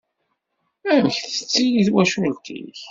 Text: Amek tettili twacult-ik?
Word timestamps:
Amek 0.93 1.17
tettili 1.25 1.83
twacult-ik? 1.87 2.79